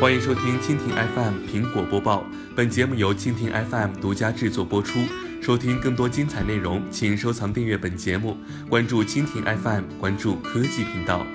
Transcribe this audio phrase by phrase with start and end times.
[0.00, 4.98] 欢迎收听蜻蜓 FM 苹果播报，本节目由蜻蜓 FM 独家制作播出。
[5.42, 8.34] 收听更多精彩内容，请收藏订阅本节目，
[8.66, 11.26] 关注蜻蜓 FM，关注科技频道。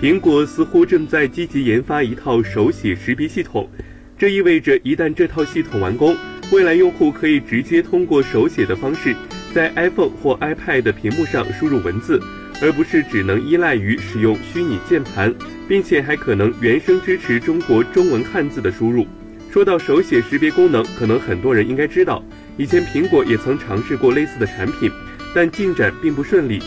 [0.00, 3.68] 苹果似乎正在积极研发一套手写识别系统，
[4.16, 6.16] 这意味着一旦这套系统完工，
[6.50, 9.14] 未来用户可以直接通过手写的方式，
[9.54, 12.18] 在 iPhone 或 iPad 的屏幕上输入文字，
[12.62, 15.34] 而不是只能依赖于使用虚拟键盘，
[15.68, 19.06] 并且还可能原生支持中国中文汉字的输入。
[19.50, 22.22] 说到手写识别功能，可能很多人应该知道。
[22.58, 24.90] 以前苹果也曾尝试过类似的产品，
[25.34, 26.62] 但进展并不顺利。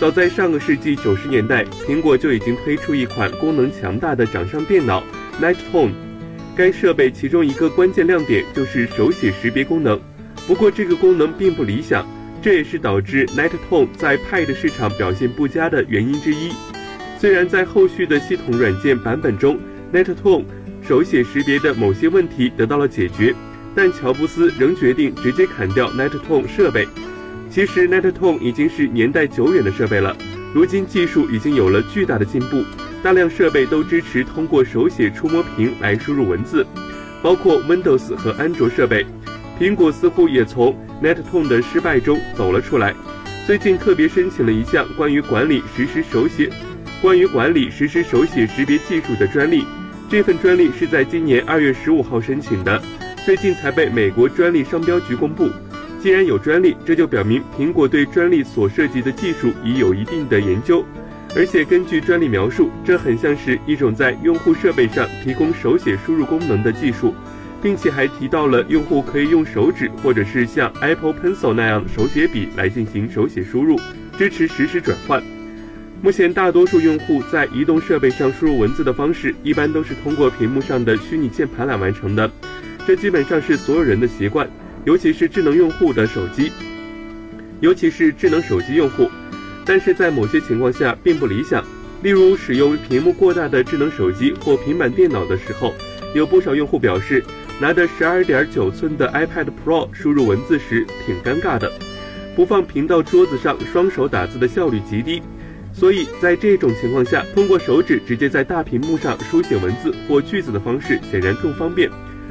[0.00, 5.02] 早在上个世纪九十年代，苹果就已经推出一款功能强大的掌上电脑
[5.40, 5.92] Night Tone。
[6.56, 10.00] 该设备其中一个关键亮点就是手写识别功能，
[10.46, 12.04] 不过这个功能并不理想，
[12.42, 16.50] 这也是导致 Night Tone 在 Pad 市场表现不佳的原因之一。
[17.22, 19.56] 虽然在后续的系统软件版本中
[19.92, 20.42] ，NetTone
[20.82, 23.32] 手写识别的某些问题得到了解决。
[23.76, 26.84] 但乔布斯仍决定直接砍掉 NetTone 设备。
[27.48, 30.16] 其实 NetTone 已经是年代久远的设备了，
[30.52, 32.64] 如今技术已经有了巨大的进步，
[33.04, 36.66] 大量设备都支持通过手写触摸屏来输入文字，
[37.22, 39.06] 包括 Windows 和安卓设备。
[39.60, 42.92] 苹果似乎也从 NetTone 的失败中走了出来，
[43.46, 46.50] 最近特别申请了一项关于管理实时手写、
[47.02, 49.64] 关于管理实时手写识别技术的专利。
[50.08, 52.80] 这份专利是在今年二月十五号申请的。
[53.26, 55.50] 最近才被美国专利商标局公布。
[56.00, 60.84] 既然有专利，这就表明苹果对专利所涉及的技术已有一定的研究。
[61.34, 67.12] 而且根据专利描述，这很像是一种在用户设备上提供手写输入功能的技术，
[67.60, 73.76] 并且还提到了用户可以用手指或者是像 Apple Pencil 那样手写笔来进行手写输入，
[74.16, 75.20] 支持实时转换。
[76.04, 82.28] 目前大多数用户在移动设备上输入文字的方式，一般都是通过屏幕上的虚拟键盘来完成的。
[82.84, 84.50] 这基本上是所有人的习惯，
[84.84, 86.50] 尤其是智能用户的手机，
[87.60, 89.08] 尤其是智能手机用户。
[89.64, 91.64] 但是在某些情况下并不理想，
[92.02, 95.72] 例如使用屏幕过大的智能手机或平板电脑的时候，
[96.16, 97.22] 有不少用户表示，
[97.60, 101.70] 拿着十二点九寸的 iPad Pro 输入文字时挺尴尬的，
[102.34, 105.22] 不放平到桌子上双手打字的效率极低。
[105.72, 111.90] 所以在这种情况下，通过手指直接在大屏幕上书写文字或句子的方式显然更方便。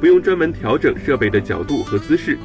[0.00, 2.36] 不用专门调整设备的角度和姿势，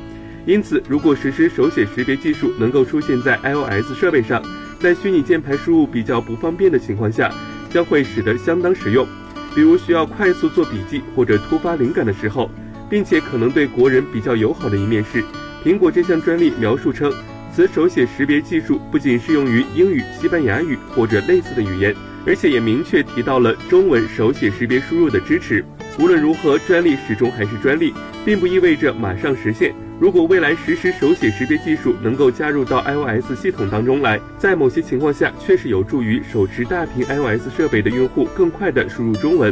[0.46, 4.42] 因此，如果实施手写识别技术能够出现在 iOS 设备上，
[4.80, 7.34] 在虚拟键盘输入比较不方便的情况下，
[7.70, 9.08] 将会使得相当实用。
[9.56, 12.50] 比如需要快速做笔记或者突发灵感的时候，
[12.90, 15.24] 并且可能对国人比较友好的一面是，
[15.64, 17.12] 苹果这项专利描述称，
[17.58, 21.92] 此手写识别技术不仅适用于英语、西班牙语或者类似的语言，
[22.24, 25.66] 而且也明确提到了中文手写识别输入的支持。
[25.98, 29.74] 无论如何，专利始终还是专利，并不意味着马上实现。
[30.00, 39.52] 如果未来实时手写识别技术能够加入到 iOS 系统当中来，在某些情况下确实有助于手持大屏 iOS 设备的用户更快地输入中文。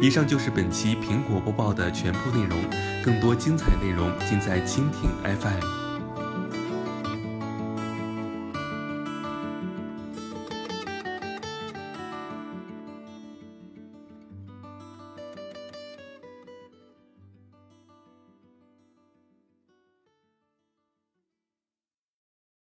[0.00, 2.58] 以上就是本期苹果播报的全部内容，
[3.04, 5.81] 更多精彩内容尽在蜻蜓 FM。